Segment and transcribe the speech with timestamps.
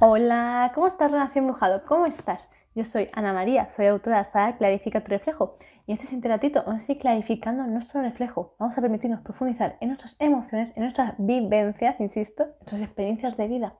[0.00, 1.82] Hola, ¿cómo estás, Renación Brujado?
[1.84, 2.48] ¿Cómo estás?
[2.76, 5.56] Yo soy Ana María, soy autora de Clarifica tu reflejo.
[5.86, 8.54] Y en este siguiente vamos a ir clarificando nuestro reflejo.
[8.60, 13.48] Vamos a permitirnos profundizar en nuestras emociones, en nuestras vivencias, insisto, en nuestras experiencias de
[13.48, 13.74] vida.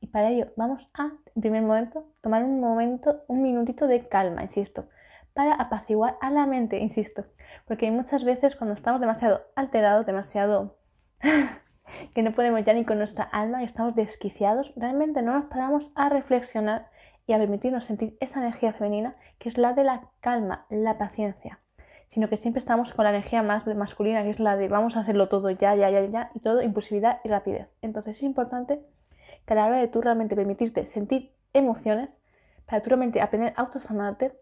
[0.00, 4.42] Y para ello vamos a, en primer momento, tomar un momento, un minutito de calma,
[4.42, 4.90] insisto,
[5.32, 7.24] para apaciguar a la mente, insisto.
[7.66, 10.76] Porque muchas veces cuando estamos demasiado alterados, demasiado
[12.14, 15.90] que no podemos ya ni con nuestra alma y estamos desquiciados, realmente no nos paramos
[15.94, 16.88] a reflexionar
[17.26, 21.60] y a permitirnos sentir esa energía femenina que es la de la calma, la paciencia,
[22.08, 25.00] sino que siempre estamos con la energía más masculina que es la de vamos a
[25.00, 27.68] hacerlo todo ya, ya, ya, ya y todo impulsividad y rapidez.
[27.80, 28.80] Entonces es importante
[29.46, 32.20] que a la hora de tú realmente permitirte sentir emociones,
[32.66, 34.32] para tú realmente aprender a autosanarte,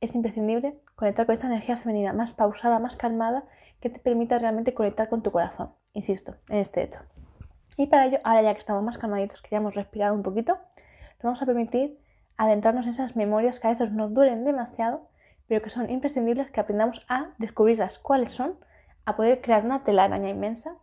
[0.00, 3.44] es imprescindible conectar con esa energía femenina más pausada, más calmada,
[3.80, 7.00] que te permita realmente conectar con tu corazón insisto, en este hecho.
[7.76, 10.54] Y para ello, ahora ya que estamos más calmaditos, que ya hemos respirado un poquito,
[10.54, 11.98] nos vamos a permitir
[12.36, 15.08] adentrarnos en esas memorias que a veces nos duelen demasiado,
[15.46, 18.56] pero que son imprescindibles que aprendamos a descubrirlas cuáles son,
[19.04, 20.74] a poder crear una telaraña inmensa.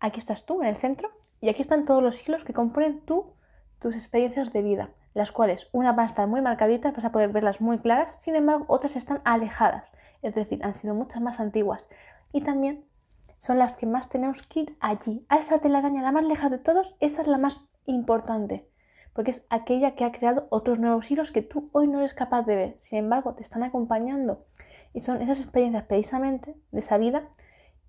[0.00, 3.34] Aquí estás tú en el centro y aquí están todos los hilos que componen tú,
[3.80, 7.30] tus experiencias de vida, las cuales unas van a estar muy marcaditas, vas a poder
[7.30, 9.92] verlas muy claras, sin embargo otras están alejadas,
[10.22, 11.84] es decir, han sido muchas más antiguas
[12.32, 12.84] y también
[13.44, 16.62] son las que más tenemos que ir allí, a esa telaraña, la más lejana de
[16.62, 18.66] todos, esa es la más importante,
[19.12, 22.46] porque es aquella que ha creado otros nuevos hilos que tú hoy no eres capaz
[22.46, 24.46] de ver, sin embargo te están acompañando
[24.94, 27.28] y son esas experiencias precisamente de esa vida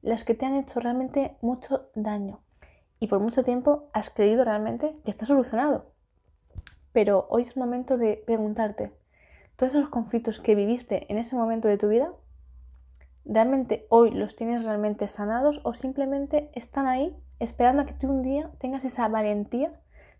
[0.01, 2.41] las que te han hecho realmente mucho daño.
[2.99, 5.85] Y por mucho tiempo has creído realmente que está solucionado.
[6.91, 8.91] Pero hoy es el momento de preguntarte,
[9.55, 12.11] todos esos conflictos que viviste en ese momento de tu vida,
[13.27, 18.21] ¿Realmente hoy los tienes realmente sanados o simplemente están ahí esperando a que tú un
[18.21, 19.71] día tengas esa valentía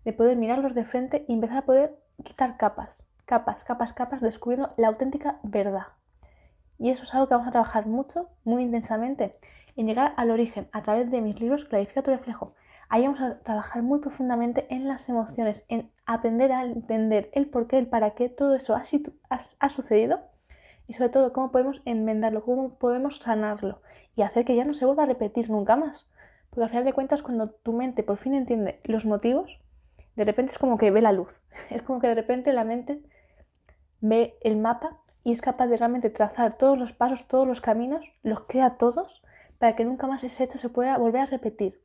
[0.03, 4.73] de poder mirarlos de frente y empezar a poder quitar capas, capas, capas, capas, descubriendo
[4.77, 5.85] la auténtica verdad?
[6.79, 9.37] Y eso es algo que vamos a trabajar mucho, muy intensamente,
[9.75, 12.55] en llegar al origen a través de mis libros Clarifica tu reflejo.
[12.89, 17.67] Ahí vamos a trabajar muy profundamente en las emociones, en aprender a entender el por
[17.67, 18.83] qué, el para qué todo eso ha,
[19.59, 20.21] ha sucedido
[20.87, 23.81] y sobre todo cómo podemos enmendarlo, cómo podemos sanarlo
[24.15, 26.07] y hacer que ya no se vuelva a repetir nunca más.
[26.49, 29.59] Porque al final de cuentas, cuando tu mente por fin entiende los motivos,
[30.15, 31.41] de repente es como que ve la luz.
[31.69, 33.01] Es como que de repente la mente
[34.01, 38.05] ve el mapa y es capaz de realmente trazar todos los pasos, todos los caminos,
[38.21, 39.23] los crea todos
[39.57, 41.81] para que nunca más ese hecho se pueda volver a repetir.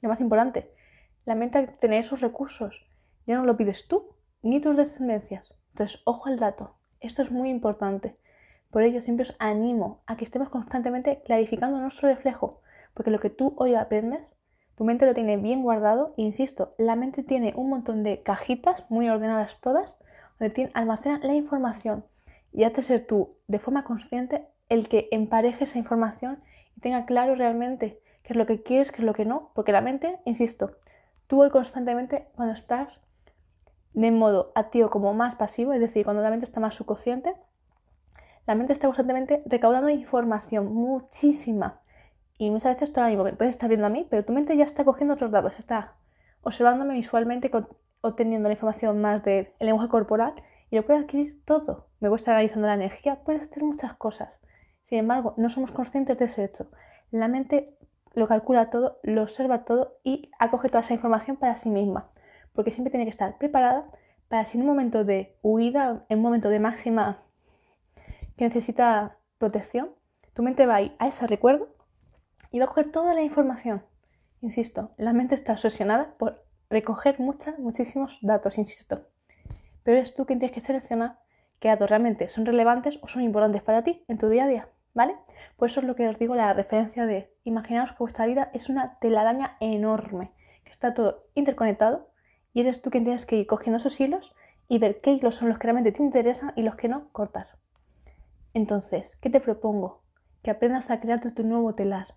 [0.00, 0.72] Lo más importante,
[1.24, 2.86] la mente tener esos recursos
[3.26, 5.54] ya no lo vives tú ni tus descendencias.
[5.72, 6.74] Entonces, ojo al dato.
[7.02, 8.16] Esto es muy importante.
[8.70, 12.62] Por ello siempre os animo a que estemos constantemente clarificando nuestro reflejo,
[12.94, 14.36] porque lo que tú hoy aprendes,
[14.76, 18.88] tu mente lo tiene bien guardado, e insisto, la mente tiene un montón de cajitas
[18.88, 19.98] muy ordenadas todas,
[20.38, 22.04] donde almacena la información
[22.52, 26.40] y hace ser tú de forma consciente el que empareje esa información
[26.76, 29.72] y tenga claro realmente qué es lo que quieres, qué es lo que no, porque
[29.72, 30.76] la mente, insisto,
[31.26, 33.00] tú hoy constantemente cuando estás
[33.94, 37.34] de modo activo como más pasivo, es decir, cuando la mente está más subconsciente,
[38.46, 41.80] la mente está constantemente recaudando información, muchísima.
[42.38, 44.56] Y muchas veces tú ahora mismo me puedes estar viendo a mí, pero tu mente
[44.56, 45.94] ya está cogiendo otros datos, está
[46.42, 47.50] observándome visualmente,
[48.00, 50.34] obteniendo la información más del lenguaje corporal
[50.70, 51.86] y lo puede adquirir todo.
[52.00, 54.30] Me puede estar analizando la energía, puede hacer muchas cosas.
[54.86, 56.66] Sin embargo, no somos conscientes de ese hecho.
[57.10, 57.76] La mente
[58.14, 62.08] lo calcula todo, lo observa todo y acoge toda esa información para sí misma.
[62.54, 63.90] Porque siempre tiene que estar preparada
[64.28, 67.22] para si en un momento de huida, en un momento de máxima
[68.36, 69.90] que necesita protección,
[70.34, 71.68] tu mente va a ir a ese recuerdo
[72.50, 73.82] y va a coger toda la información.
[74.40, 79.06] Insisto, la mente está obsesionada por recoger muchos, muchísimos datos, insisto.
[79.82, 81.18] Pero es tú quien tienes que seleccionar
[81.60, 84.68] qué datos realmente son relevantes o son importantes para ti en tu día a día,
[84.94, 85.14] ¿vale?
[85.56, 88.68] Por eso es lo que os digo la referencia de imaginaos que vuestra vida es
[88.68, 90.32] una telaraña enorme,
[90.64, 92.08] que está todo interconectado
[92.52, 94.34] y eres tú quien tienes que ir cogiendo esos hilos
[94.68, 97.48] y ver qué hilos son los que realmente te interesan y los que no cortar.
[98.54, 100.02] Entonces, ¿qué te propongo?
[100.42, 102.14] Que aprendas a crearte tu nuevo telar.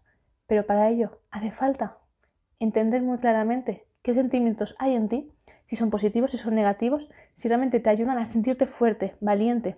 [0.48, 1.98] Pero para ello hace falta
[2.60, 5.32] entender muy claramente qué sentimientos hay en ti,
[5.68, 9.78] si son positivos, si son negativos, si realmente te ayudan a sentirte fuerte, valiente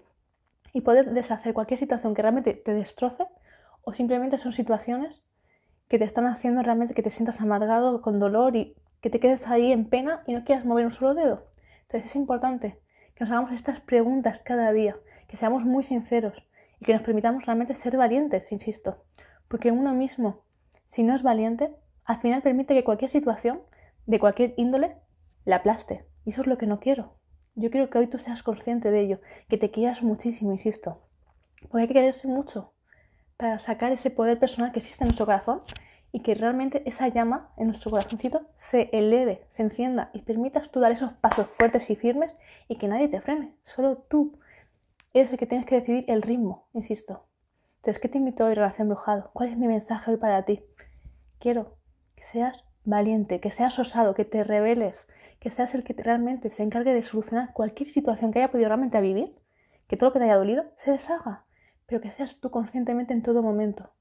[0.73, 3.25] y poder deshacer cualquier situación que realmente te destroce
[3.81, 5.23] o simplemente son situaciones
[5.87, 9.47] que te están haciendo realmente que te sientas amargado, con dolor y que te quedes
[9.47, 11.47] ahí en pena y no quieras mover un solo dedo.
[11.83, 12.79] Entonces es importante
[13.15, 14.95] que nos hagamos estas preguntas cada día,
[15.27, 16.43] que seamos muy sinceros
[16.79, 19.03] y que nos permitamos realmente ser valientes, insisto.
[19.47, 20.43] Porque uno mismo,
[20.89, 21.73] si no es valiente,
[22.05, 23.61] al final permite que cualquier situación,
[24.05, 24.97] de cualquier índole,
[25.45, 26.05] la aplaste.
[26.25, 27.15] Y eso es lo que no quiero.
[27.55, 31.01] Yo quiero que hoy tú seas consciente de ello, que te quieras muchísimo, insisto.
[31.69, 32.73] Porque hay que quererse mucho
[33.35, 35.61] para sacar ese poder personal que existe en nuestro corazón
[36.17, 40.79] y que realmente esa llama en nuestro corazoncito se eleve, se encienda y permitas tú
[40.79, 42.33] dar esos pasos fuertes y firmes
[42.67, 43.53] y que nadie te frene.
[43.63, 44.39] Solo tú
[45.13, 47.27] eres el que tienes que decidir el ritmo, insisto.
[47.75, 49.29] Entonces, ¿qué te invito hoy, Relación Brujado?
[49.31, 50.63] ¿Cuál es mi mensaje hoy para ti?
[51.37, 51.77] Quiero
[52.15, 55.07] que seas valiente, que seas osado, que te reveles,
[55.39, 58.99] que seas el que realmente se encargue de solucionar cualquier situación que haya podido realmente
[59.01, 59.35] vivir,
[59.87, 61.45] que todo lo que te haya dolido se deshaga,
[61.85, 63.91] pero que seas tú conscientemente en todo momento,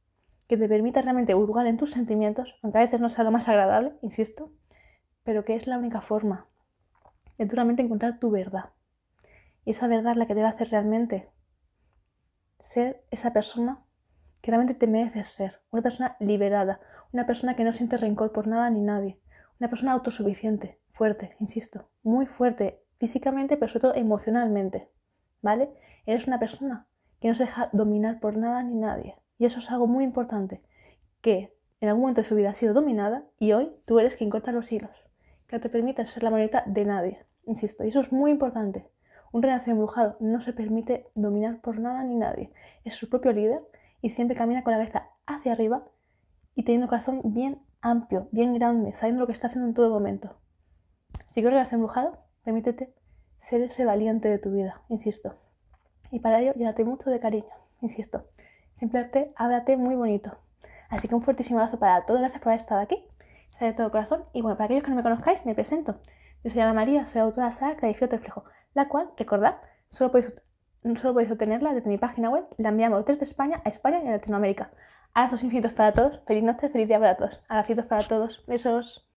[0.48, 3.48] que te permita realmente hurgar en tus sentimientos, aunque a veces no sea lo más
[3.48, 4.50] agradable, insisto,
[5.24, 6.46] pero que es la única forma
[7.36, 8.70] de tú realmente encontrar tu verdad.
[9.64, 11.28] Y esa verdad es la que te va a hacer realmente
[12.60, 13.84] ser esa persona
[14.40, 16.80] que realmente te mereces ser, una persona liberada,
[17.12, 19.20] una persona que no siente rencor por nada ni nadie,
[19.58, 24.88] una persona autosuficiente, fuerte, insisto, muy fuerte físicamente, pero sobre todo emocionalmente,
[25.42, 25.70] ¿vale?
[26.06, 26.86] Eres una persona
[27.20, 29.16] que no se deja dominar por nada ni nadie.
[29.38, 30.62] Y eso es algo muy importante,
[31.20, 34.30] que en algún momento de su vida ha sido dominada y hoy tú eres quien
[34.30, 35.04] corta los hilos,
[35.46, 38.88] que no te permite ser la marioneta de nadie, insisto, y eso es muy importante.
[39.32, 42.50] Un renacido embrujado no se permite dominar por nada ni nadie,
[42.84, 43.60] es su propio líder
[44.00, 45.84] y siempre camina con la cabeza hacia arriba
[46.54, 49.90] y teniendo un corazón bien amplio, bien grande, sabiendo lo que está haciendo en todo
[49.90, 50.36] momento.
[51.28, 52.94] Si quieres renacer embrujado, permítete
[53.42, 55.34] ser ese valiente de tu vida, insisto.
[56.10, 58.24] Y para ello, llénate mucho de cariño, insisto.
[58.76, 60.36] Simplemente háblate muy bonito.
[60.88, 62.20] Así que un fuertísimo abrazo para todos.
[62.20, 63.04] Gracias por haber estado aquí.
[63.60, 64.24] De todo corazón.
[64.32, 65.96] Y bueno, para aquellos que no me conozcáis, me presento.
[66.44, 68.44] Yo soy Ana María, soy autora de Saga Clarifico Reflejo,
[68.74, 69.56] la cual, recordad,
[69.90, 70.32] solo podéis,
[70.96, 72.44] solo podéis obtenerla desde mi página web.
[72.58, 74.70] La enviamos desde España a España y a Latinoamérica.
[75.14, 76.20] Abrazos infinitos para todos.
[76.26, 77.40] Feliz noche, feliz día para todos.
[77.48, 78.44] Para todos.
[78.46, 79.06] Besos.